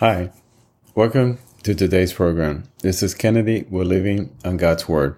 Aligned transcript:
Hi, 0.00 0.30
welcome 0.94 1.38
to 1.62 1.74
today's 1.74 2.12
program. 2.12 2.64
This 2.82 3.02
is 3.02 3.14
Kennedy. 3.14 3.64
We're 3.70 3.84
living 3.84 4.36
on 4.44 4.58
God's 4.58 4.86
Word. 4.86 5.16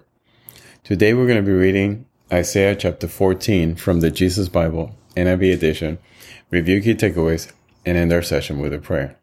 Today 0.85 1.13
we're 1.13 1.27
going 1.27 1.43
to 1.43 1.45
be 1.45 1.51
reading 1.51 2.05
Isaiah 2.31 2.77
chapter 2.77 3.09
14 3.09 3.75
from 3.75 3.99
the 3.99 4.09
Jesus 4.09 4.47
Bible, 4.47 4.95
NIV 5.17 5.53
edition, 5.53 5.99
review 6.49 6.81
key 6.81 6.95
takeaways, 6.95 7.51
and 7.85 7.97
end 7.97 8.13
our 8.13 8.21
session 8.21 8.59
with 8.59 8.73
a 8.73 8.79
prayer. 8.79 9.17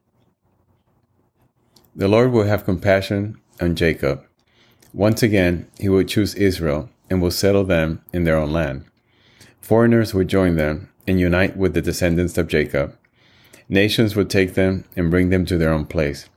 The 1.95 2.09
Lord 2.09 2.32
will 2.32 2.45
have 2.45 2.66
compassion 2.66 3.41
on 3.59 3.77
Jacob. 3.77 4.27
Once 4.93 5.23
again, 5.23 5.70
he 5.80 5.88
will 5.88 6.04
choose 6.04 6.34
Israel 6.34 6.91
and 7.09 7.23
will 7.23 7.30
settle 7.30 7.64
them 7.64 8.02
in 8.12 8.25
their 8.25 8.36
own 8.36 8.52
land. 8.52 8.84
Foreigners 9.62 10.12
will 10.12 10.25
join 10.25 10.57
them 10.57 10.91
and 11.09 11.18
unite 11.18 11.57
with 11.57 11.73
the 11.73 11.80
descendants 11.80 12.36
of 12.36 12.46
Jacob 12.46 12.95
Nations 13.68 14.14
would 14.14 14.30
take 14.30 14.54
them 14.54 14.84
and 14.96 15.10
bring 15.10 15.30
them 15.30 15.44
to 15.46 15.58
their 15.58 15.72
own 15.72 15.86
place. 15.86 16.28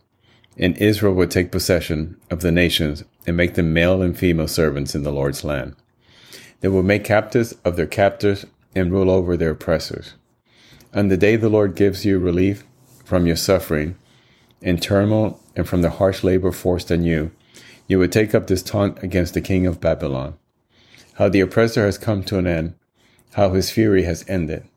And 0.58 0.76
Israel 0.77 1.13
would 1.13 1.30
take 1.30 1.52
possession 1.52 2.17
of 2.31 2.41
the 2.41 2.52
nations 2.52 3.04
and 3.27 3.38
make 3.38 3.54
them 3.54 3.71
male 3.71 4.02
and 4.02 4.17
female 4.17 4.48
servants 4.48 4.95
in 4.95 5.04
the 5.04 5.12
Lord's 5.12 5.44
land. 5.44 5.76
They 6.62 6.68
will 6.68 6.84
make 6.84 7.04
captives 7.04 7.54
of 7.63 7.76
their 7.76 7.85
captors 7.85 8.45
and 8.76 8.91
rule 8.91 9.09
over 9.09 9.38
their 9.38 9.52
oppressors. 9.52 10.16
On 10.94 11.07
the 11.07 11.18
day 11.18 11.35
the 11.35 11.49
Lord 11.49 11.76
gives 11.76 12.04
you 12.04 12.18
relief 12.18 12.63
from 13.05 13.27
your 13.27 13.35
suffering 13.35 13.96
and 14.62 14.82
turmoil 14.82 15.40
and 15.55 15.70
from 15.70 15.82
the 15.84 15.91
harsh 15.91 16.23
labor 16.23 16.52
forced 16.52 16.91
on 16.91 17.04
you, 17.04 17.32
you 17.88 17.99
would 17.99 18.12
take 18.12 18.34
up 18.34 18.48
this 18.48 18.63
taunt 18.63 19.02
against 19.04 19.34
the 19.34 19.41
king 19.41 19.68
of 19.68 19.80
Babylon. 19.80 20.38
How 21.13 21.30
the 21.30 21.41
oppressor 21.41 21.85
has 21.85 21.98
come 21.98 22.23
to 22.23 22.38
an 22.38 22.48
end, 22.48 22.76
how 23.34 23.52
his 23.52 23.71
fury 23.71 24.04
has 24.04 24.26
ended. 24.27 24.68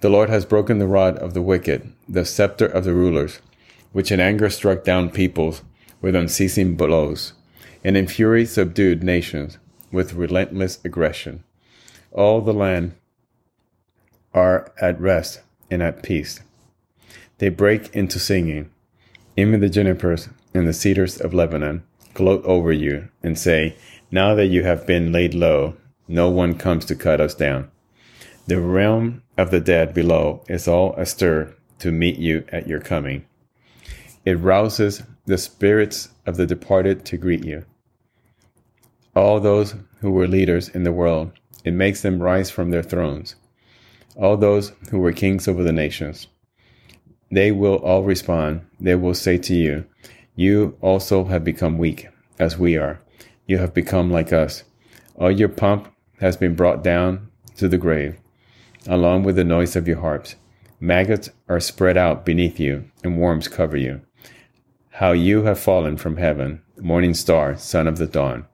The 0.00 0.10
Lord 0.10 0.28
has 0.28 0.44
broken 0.44 0.78
the 0.78 0.86
rod 0.86 1.16
of 1.18 1.34
the 1.34 1.42
wicked, 1.42 1.92
the 2.08 2.24
scepter 2.24 2.66
of 2.66 2.84
the 2.84 2.94
rulers, 2.94 3.40
which 3.92 4.12
in 4.12 4.20
anger 4.20 4.50
struck 4.50 4.84
down 4.84 5.10
peoples 5.10 5.62
with 6.00 6.14
unceasing 6.14 6.76
blows, 6.76 7.32
and 7.82 7.96
in 7.96 8.06
fury 8.06 8.44
subdued 8.44 9.02
nations 9.02 9.58
with 9.90 10.14
relentless 10.14 10.78
aggression. 10.84 11.44
All 12.12 12.40
the 12.40 12.52
land 12.52 12.94
are 14.32 14.72
at 14.80 15.00
rest 15.00 15.40
and 15.70 15.82
at 15.82 16.02
peace. 16.02 16.40
They 17.38 17.48
break 17.48 17.94
into 17.94 18.18
singing. 18.18 18.70
Even 19.36 19.60
the 19.60 19.68
junipers 19.68 20.28
and 20.52 20.66
the 20.68 20.72
cedars 20.72 21.20
of 21.20 21.34
Lebanon 21.34 21.84
gloat 22.12 22.44
over 22.44 22.72
you 22.72 23.08
and 23.22 23.38
say, 23.38 23.76
Now 24.10 24.34
that 24.34 24.46
you 24.46 24.62
have 24.62 24.86
been 24.86 25.12
laid 25.12 25.34
low, 25.34 25.76
no 26.06 26.28
one 26.28 26.54
comes 26.54 26.84
to 26.86 26.94
cut 26.94 27.20
us 27.20 27.34
down. 27.34 27.70
The 28.46 28.60
realm 28.60 29.22
of 29.36 29.50
the 29.50 29.60
dead 29.60 29.94
below 29.94 30.44
is 30.48 30.68
all 30.68 30.94
astir 30.96 31.56
to 31.78 31.92
meet 31.92 32.18
you 32.18 32.44
at 32.50 32.66
your 32.66 32.80
coming. 32.80 33.24
It 34.24 34.38
rouses 34.38 35.02
the 35.26 35.38
spirits 35.38 36.08
of 36.26 36.36
the 36.36 36.46
departed 36.46 37.04
to 37.06 37.16
greet 37.16 37.44
you. 37.44 37.64
All 39.14 39.40
those 39.40 39.74
who 40.00 40.10
were 40.10 40.26
leaders 40.26 40.68
in 40.68 40.84
the 40.84 40.92
world, 40.92 41.32
it 41.64 41.72
makes 41.72 42.02
them 42.02 42.22
rise 42.22 42.50
from 42.50 42.70
their 42.70 42.82
thrones. 42.82 43.36
All 44.16 44.36
those 44.36 44.72
who 44.90 44.98
were 44.98 45.12
kings 45.12 45.48
over 45.48 45.62
the 45.62 45.72
nations, 45.72 46.26
they 47.30 47.52
will 47.52 47.76
all 47.76 48.02
respond. 48.02 48.64
They 48.80 48.94
will 48.94 49.14
say 49.14 49.38
to 49.38 49.54
you, 49.54 49.84
You 50.36 50.76
also 50.80 51.24
have 51.24 51.44
become 51.44 51.78
weak, 51.78 52.08
as 52.38 52.58
we 52.58 52.76
are. 52.76 53.00
You 53.46 53.58
have 53.58 53.74
become 53.74 54.10
like 54.10 54.32
us. 54.32 54.64
All 55.16 55.30
your 55.30 55.48
pomp 55.48 55.92
has 56.20 56.36
been 56.36 56.54
brought 56.54 56.82
down 56.82 57.28
to 57.56 57.68
the 57.68 57.78
grave 57.78 58.18
along 58.86 59.22
with 59.22 59.36
the 59.36 59.44
noise 59.44 59.76
of 59.76 59.88
your 59.88 60.00
harps. 60.00 60.36
Maggots 60.84 61.30
are 61.48 61.60
spread 61.60 61.96
out 61.96 62.26
beneath 62.26 62.60
you, 62.60 62.84
and 63.02 63.18
worms 63.18 63.48
cover 63.48 63.74
you. 63.74 64.02
How 64.90 65.12
you 65.12 65.44
have 65.44 65.58
fallen 65.58 65.96
from 65.96 66.18
heaven, 66.18 66.60
morning 66.78 67.14
star, 67.14 67.56
son 67.56 67.88
of 67.88 67.96
the 67.96 68.06
dawn. 68.06 68.44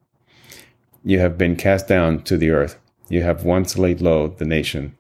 You 1.03 1.19
have 1.19 1.37
been 1.37 1.57
cast 1.57 1.89
down 1.89 2.23
to 2.23 2.37
the 2.37 2.51
earth. 2.51 2.79
You 3.09 3.25
have 3.25 3.43
once 3.43 3.77
laid 3.77 4.01
low 4.01 4.29
the 4.29 4.45
nation. 4.45 4.97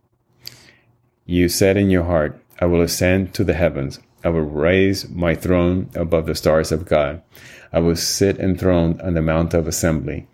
You 1.24 1.48
said 1.48 1.76
in 1.76 1.88
your 1.88 2.02
heart, 2.02 2.42
I 2.60 2.64
will 2.64 2.80
ascend 2.80 3.32
to 3.34 3.44
the 3.44 3.54
heavens. 3.54 4.00
I 4.24 4.30
will 4.30 4.40
raise 4.40 5.08
my 5.08 5.36
throne 5.36 5.88
above 5.94 6.26
the 6.26 6.34
stars 6.34 6.72
of 6.72 6.84
God. 6.84 7.22
I 7.72 7.78
will 7.78 7.94
sit 7.94 8.40
enthroned 8.40 9.00
on 9.02 9.14
the 9.14 9.22
mount 9.22 9.54
of 9.54 9.68
assembly, 9.68 10.26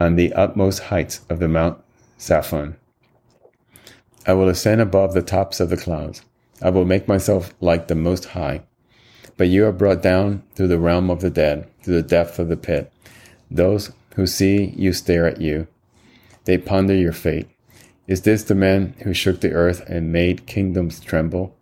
on 0.00 0.16
the 0.16 0.32
utmost 0.32 0.84
heights 0.84 1.20
of 1.28 1.40
the 1.40 1.48
Mount 1.48 1.76
Zaphon. 2.18 2.76
I 4.24 4.34
will 4.34 4.48
ascend 4.48 4.80
above 4.80 5.14
the 5.14 5.22
tops 5.22 5.58
of 5.58 5.68
the 5.68 5.76
clouds. 5.76 6.22
I 6.60 6.70
will 6.70 6.84
make 6.84 7.08
myself 7.08 7.52
like 7.60 7.88
the 7.88 7.96
Most 7.96 8.26
High. 8.26 8.62
But 9.36 9.48
you 9.48 9.66
are 9.66 9.72
brought 9.72 10.02
down 10.02 10.44
to 10.54 10.68
the 10.68 10.78
realm 10.78 11.10
of 11.10 11.20
the 11.20 11.30
dead, 11.30 11.68
to 11.84 11.90
the 11.90 12.02
depth 12.02 12.38
of 12.38 12.48
the 12.48 12.56
pit. 12.56 12.92
Those 13.50 13.90
who 14.14 14.26
see 14.26 14.72
you 14.76 14.92
stare 14.92 15.26
at 15.26 15.40
you. 15.40 15.66
They 16.44 16.58
ponder 16.58 16.94
your 16.94 17.12
fate. 17.12 17.48
Is 18.06 18.22
this 18.22 18.44
the 18.44 18.54
man 18.54 18.94
who 19.02 19.14
shook 19.14 19.40
the 19.40 19.52
earth 19.52 19.82
and 19.88 20.12
made 20.12 20.46
kingdoms 20.46 21.00
tremble? 21.00 21.56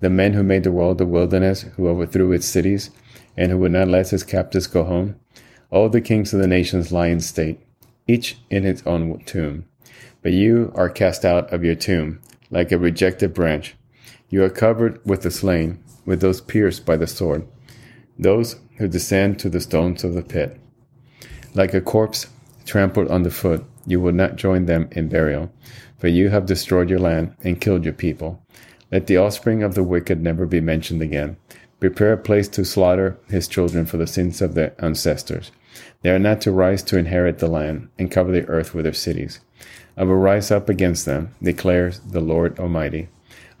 The 0.00 0.10
man 0.10 0.32
who 0.32 0.42
made 0.42 0.64
the 0.64 0.72
world 0.72 1.00
a 1.00 1.06
wilderness, 1.06 1.62
who 1.76 1.88
overthrew 1.88 2.32
its 2.32 2.46
cities, 2.46 2.90
and 3.36 3.52
who 3.52 3.58
would 3.58 3.72
not 3.72 3.88
let 3.88 4.10
his 4.10 4.24
captives 4.24 4.66
go 4.66 4.84
home? 4.84 5.16
All 5.70 5.88
the 5.88 6.00
kings 6.00 6.34
of 6.34 6.40
the 6.40 6.46
nations 6.46 6.92
lie 6.92 7.08
in 7.08 7.20
state, 7.20 7.60
each 8.08 8.38
in 8.50 8.64
its 8.64 8.82
own 8.86 9.22
tomb. 9.24 9.66
But 10.22 10.32
you 10.32 10.72
are 10.74 10.88
cast 10.88 11.24
out 11.24 11.52
of 11.52 11.64
your 11.64 11.74
tomb, 11.74 12.20
like 12.50 12.72
a 12.72 12.78
rejected 12.78 13.34
branch. 13.34 13.74
You 14.28 14.44
are 14.44 14.50
covered 14.50 15.04
with 15.04 15.22
the 15.22 15.30
slain, 15.30 15.82
with 16.06 16.20
those 16.20 16.40
pierced 16.40 16.86
by 16.86 16.96
the 16.96 17.06
sword, 17.06 17.46
those 18.18 18.56
who 18.76 18.88
descend 18.88 19.38
to 19.40 19.48
the 19.48 19.60
stones 19.60 20.04
of 20.04 20.14
the 20.14 20.22
pit. 20.22 20.58
Like 21.54 21.74
a 21.74 21.80
corpse 21.80 22.28
trampled 22.64 23.08
underfoot, 23.08 23.64
you 23.86 24.00
will 24.00 24.12
not 24.12 24.36
join 24.36 24.66
them 24.66 24.88
in 24.92 25.08
burial, 25.08 25.52
for 25.98 26.08
you 26.08 26.30
have 26.30 26.46
destroyed 26.46 26.88
your 26.88 27.00
land 27.00 27.34
and 27.42 27.60
killed 27.60 27.84
your 27.84 27.94
people. 27.94 28.42
Let 28.90 29.06
the 29.06 29.16
offspring 29.16 29.62
of 29.62 29.74
the 29.74 29.82
wicked 29.82 30.22
never 30.22 30.46
be 30.46 30.60
mentioned 30.60 31.02
again. 31.02 31.36
Prepare 31.80 32.12
a 32.12 32.18
place 32.18 32.48
to 32.48 32.64
slaughter 32.64 33.18
his 33.28 33.48
children 33.48 33.86
for 33.86 33.96
the 33.96 34.06
sins 34.06 34.40
of 34.40 34.54
their 34.54 34.74
ancestors. 34.78 35.50
They 36.02 36.10
are 36.10 36.18
not 36.18 36.40
to 36.42 36.50
rise 36.50 36.82
to 36.84 36.98
inherit 36.98 37.38
the 37.38 37.48
land 37.48 37.88
and 37.98 38.10
cover 38.10 38.32
the 38.32 38.46
earth 38.46 38.74
with 38.74 38.84
their 38.84 38.92
cities. 38.92 39.40
I 39.96 40.04
will 40.04 40.16
rise 40.16 40.50
up 40.50 40.68
against 40.68 41.04
them, 41.04 41.34
declares 41.42 42.00
the 42.00 42.20
Lord 42.20 42.58
Almighty. 42.58 43.08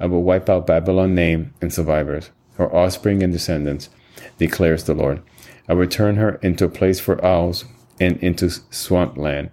I 0.00 0.06
will 0.06 0.22
wipe 0.22 0.48
out 0.48 0.66
Babylon 0.66 1.14
name 1.14 1.54
and 1.60 1.72
survivors, 1.72 2.30
her 2.56 2.74
offspring 2.74 3.22
and 3.22 3.32
descendants, 3.32 3.88
declares 4.38 4.84
the 4.84 4.94
Lord. 4.94 5.22
I 5.68 5.74
will 5.74 5.86
turn 5.86 6.16
her 6.16 6.36
into 6.36 6.64
a 6.64 6.68
place 6.68 6.98
for 6.98 7.24
owls 7.24 7.64
and 8.00 8.16
into 8.18 8.50
swamp 8.50 9.16
land. 9.16 9.50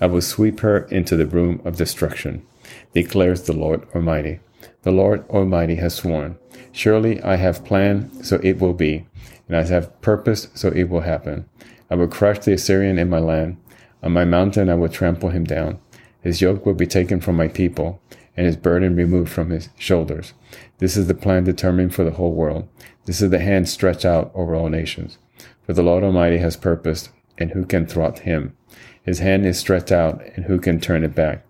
I 0.00 0.06
will 0.06 0.20
sweep 0.20 0.60
her 0.60 0.84
into 0.84 1.16
the 1.16 1.24
broom 1.24 1.60
of 1.64 1.76
destruction, 1.76 2.46
declares 2.94 3.42
the 3.42 3.52
Lord 3.52 3.86
Almighty. 3.94 4.40
The 4.82 4.92
Lord 4.92 5.28
Almighty 5.28 5.76
has 5.76 5.94
sworn, 5.94 6.38
Surely 6.70 7.20
I 7.22 7.36
have 7.36 7.64
planned, 7.64 8.24
so 8.24 8.38
it 8.42 8.60
will 8.60 8.74
be, 8.74 9.06
and 9.48 9.56
I 9.56 9.64
have 9.64 10.00
purposed, 10.00 10.56
so 10.56 10.68
it 10.68 10.84
will 10.84 11.00
happen. 11.00 11.48
I 11.90 11.94
will 11.94 12.08
crush 12.08 12.40
the 12.40 12.52
Assyrian 12.52 12.98
in 12.98 13.08
my 13.08 13.18
land. 13.18 13.56
On 14.02 14.12
my 14.12 14.24
mountain 14.24 14.68
I 14.68 14.74
will 14.74 14.88
trample 14.88 15.30
him 15.30 15.44
down. 15.44 15.78
His 16.20 16.40
yoke 16.40 16.66
will 16.66 16.74
be 16.74 16.86
taken 16.86 17.20
from 17.20 17.36
my 17.36 17.48
people, 17.48 18.00
and 18.36 18.46
his 18.46 18.56
burden 18.56 18.96
removed 18.96 19.30
from 19.30 19.50
his 19.50 19.68
shoulders. 19.78 20.34
This 20.78 20.96
is 20.96 21.06
the 21.06 21.14
plan 21.14 21.44
determined 21.44 21.94
for 21.94 22.04
the 22.04 22.12
whole 22.12 22.32
world. 22.32 22.68
This 23.06 23.22
is 23.22 23.30
the 23.30 23.38
hand 23.38 23.68
stretched 23.68 24.04
out 24.04 24.30
over 24.34 24.54
all 24.54 24.68
nations. 24.68 25.18
For 25.64 25.72
the 25.72 25.82
Lord 25.82 26.04
Almighty 26.04 26.38
has 26.38 26.56
purposed, 26.56 27.10
and 27.38 27.52
who 27.52 27.64
can 27.64 27.86
thwart 27.86 28.20
him? 28.20 28.56
His 29.02 29.20
hand 29.20 29.46
is 29.46 29.58
stretched 29.58 29.92
out, 29.92 30.22
and 30.36 30.44
who 30.44 30.58
can 30.58 30.80
turn 30.80 31.04
it 31.04 31.14
back? 31.14 31.44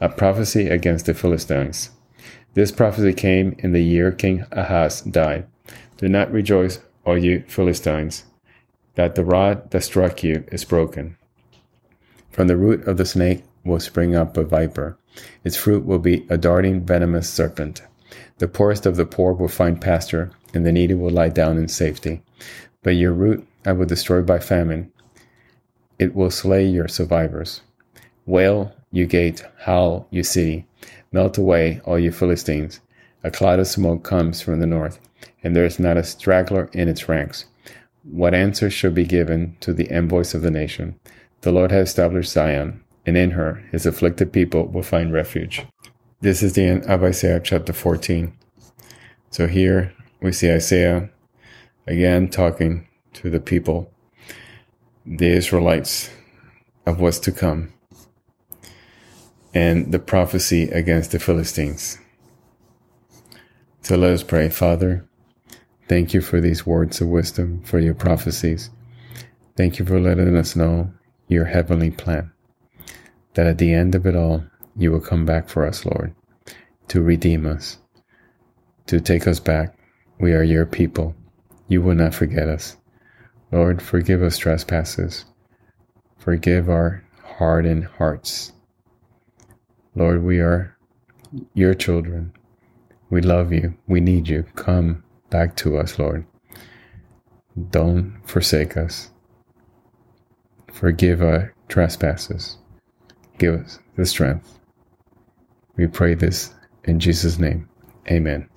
A 0.00 0.08
prophecy 0.08 0.68
against 0.68 1.06
the 1.06 1.14
Philistines. 1.14 1.90
This 2.54 2.72
prophecy 2.72 3.12
came 3.12 3.54
in 3.58 3.72
the 3.72 3.82
year 3.82 4.10
King 4.12 4.44
Ahaz 4.52 5.02
died. 5.02 5.46
Do 5.98 6.08
not 6.08 6.32
rejoice, 6.32 6.80
all 7.04 7.18
you 7.18 7.44
Philistines, 7.46 8.24
that 8.94 9.14
the 9.14 9.24
rod 9.24 9.70
that 9.70 9.82
struck 9.82 10.22
you 10.22 10.44
is 10.52 10.64
broken. 10.64 11.16
From 12.30 12.48
the 12.48 12.56
root 12.56 12.86
of 12.86 12.96
the 12.96 13.06
snake 13.06 13.44
will 13.64 13.80
spring 13.80 14.14
up 14.14 14.36
a 14.36 14.44
viper. 14.44 14.96
Its 15.44 15.56
fruit 15.56 15.84
will 15.84 15.98
be 15.98 16.26
a 16.28 16.36
darting, 16.36 16.84
venomous 16.84 17.28
serpent. 17.28 17.82
The 18.38 18.48
poorest 18.48 18.86
of 18.86 18.96
the 18.96 19.06
poor 19.06 19.32
will 19.32 19.48
find 19.48 19.80
pasture, 19.80 20.32
and 20.52 20.66
the 20.66 20.72
needy 20.72 20.94
will 20.94 21.10
lie 21.10 21.28
down 21.28 21.58
in 21.58 21.68
safety. 21.68 22.22
But 22.82 22.96
your 22.96 23.12
root 23.12 23.46
I 23.64 23.72
will 23.72 23.86
destroy 23.86 24.22
by 24.22 24.40
famine. 24.40 24.92
It 25.98 26.14
will 26.14 26.30
slay 26.30 26.66
your 26.66 26.88
survivors. 26.88 27.62
Wail, 28.26 28.72
you 28.90 29.06
gate, 29.06 29.44
howl, 29.60 30.06
you 30.10 30.22
city. 30.22 30.66
Melt 31.12 31.38
away, 31.38 31.80
all 31.84 31.98
you 31.98 32.12
Philistines. 32.12 32.80
A 33.22 33.30
cloud 33.30 33.58
of 33.58 33.66
smoke 33.66 34.02
comes 34.02 34.42
from 34.42 34.60
the 34.60 34.66
north, 34.66 34.98
and 35.42 35.54
there 35.54 35.64
is 35.64 35.78
not 35.78 35.96
a 35.96 36.02
straggler 36.04 36.68
in 36.72 36.88
its 36.88 37.08
ranks. 37.08 37.46
What 38.04 38.34
answer 38.34 38.68
shall 38.68 38.90
be 38.90 39.06
given 39.06 39.56
to 39.60 39.72
the 39.72 39.90
envoys 39.90 40.34
of 40.34 40.42
the 40.42 40.50
nation? 40.50 41.00
The 41.40 41.52
Lord 41.52 41.70
has 41.72 41.88
established 41.88 42.32
Zion, 42.32 42.84
and 43.06 43.16
in 43.16 43.30
her 43.30 43.64
his 43.72 43.86
afflicted 43.86 44.30
people 44.30 44.66
will 44.66 44.82
find 44.82 45.10
refuge. 45.10 45.64
This 46.20 46.42
is 46.42 46.52
the 46.52 46.64
end 46.64 46.84
of 46.84 47.02
Isaiah 47.02 47.40
chapter 47.40 47.72
14. 47.72 48.36
So 49.30 49.46
here 49.46 49.94
we 50.20 50.32
see 50.32 50.52
Isaiah 50.52 51.08
again 51.86 52.28
talking 52.28 52.86
to 53.14 53.30
the 53.30 53.40
people, 53.40 53.90
the 55.06 55.28
Israelites, 55.28 56.10
of 56.84 57.00
what's 57.00 57.18
to 57.20 57.32
come, 57.32 57.72
and 59.54 59.92
the 59.92 59.98
prophecy 59.98 60.64
against 60.64 61.10
the 61.10 61.18
Philistines. 61.18 61.98
So 63.80 63.96
let 63.96 64.12
us 64.12 64.22
pray. 64.22 64.50
Father, 64.50 65.06
thank 65.88 66.14
you 66.14 66.20
for 66.20 66.40
these 66.40 66.66
words 66.66 67.00
of 67.00 67.08
wisdom, 67.08 67.62
for 67.64 67.78
your 67.78 67.94
prophecies. 67.94 68.70
Thank 69.56 69.78
you 69.78 69.84
for 69.84 70.00
letting 70.00 70.36
us 70.36 70.56
know 70.56 70.92
your 71.28 71.44
heavenly 71.44 71.90
plan, 71.90 72.32
that 73.34 73.46
at 73.46 73.58
the 73.58 73.72
end 73.72 73.94
of 73.94 74.06
it 74.06 74.16
all, 74.16 74.44
you 74.76 74.90
will 74.90 75.00
come 75.00 75.24
back 75.24 75.48
for 75.48 75.64
us, 75.64 75.84
Lord, 75.84 76.14
to 76.88 77.00
redeem 77.00 77.46
us, 77.46 77.78
to 78.86 79.00
take 79.00 79.26
us 79.26 79.38
back. 79.38 79.78
We 80.18 80.32
are 80.32 80.42
your 80.42 80.66
people. 80.66 81.14
You 81.68 81.80
will 81.82 81.94
not 81.94 82.14
forget 82.14 82.48
us. 82.48 82.76
Lord, 83.52 83.80
forgive 83.80 84.22
us 84.22 84.36
trespasses. 84.36 85.24
Forgive 86.18 86.68
our 86.68 87.04
hardened 87.22 87.84
hearts. 87.84 88.52
Lord, 89.94 90.24
we 90.24 90.40
are 90.40 90.76
your 91.54 91.74
children. 91.74 92.32
We 93.10 93.20
love 93.20 93.52
you. 93.52 93.74
We 93.86 94.00
need 94.00 94.28
you. 94.28 94.44
Come 94.56 95.03
back 95.30 95.56
to 95.56 95.78
us, 95.78 95.98
Lord. 95.98 96.26
Don't 97.70 98.20
forsake 98.24 98.76
us. 98.76 99.10
Forgive 100.72 101.22
our 101.22 101.54
trespasses. 101.68 102.58
Give 103.38 103.54
us 103.54 103.78
the 103.96 104.06
strength. 104.06 104.58
We 105.76 105.86
pray 105.86 106.14
this 106.14 106.52
in 106.84 107.00
Jesus' 107.00 107.38
name. 107.38 107.68
Amen. 108.10 108.48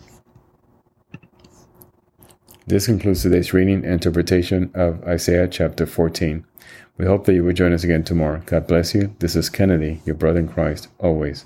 This 2.66 2.88
concludes 2.88 3.22
today's 3.22 3.54
reading 3.54 3.86
and 3.86 3.94
interpretation 3.94 4.72
of 4.74 5.04
Isaiah 5.04 5.48
chapter 5.48 5.86
14. 5.86 6.46
We 6.98 7.06
hope 7.06 7.26
that 7.26 7.34
you 7.34 7.44
will 7.44 7.54
join 7.54 7.72
us 7.72 7.84
again 7.84 8.04
tomorrow. 8.04 8.42
God 8.46 8.68
bless 8.68 8.94
you. 8.94 9.16
This 9.20 9.36
is 9.36 9.50
Kennedy, 9.50 10.02
your 10.06 10.16
brother 10.16 10.40
in 10.40 10.50
Christ, 10.50 10.90
always. 11.00 11.46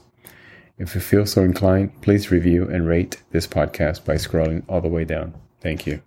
If 0.81 0.95
you 0.95 1.01
feel 1.01 1.27
so 1.27 1.43
inclined, 1.43 2.01
please 2.01 2.31
review 2.31 2.67
and 2.67 2.87
rate 2.87 3.21
this 3.29 3.45
podcast 3.45 4.03
by 4.03 4.15
scrolling 4.15 4.63
all 4.67 4.81
the 4.81 4.87
way 4.87 5.05
down. 5.05 5.35
Thank 5.59 5.85
you. 5.85 6.01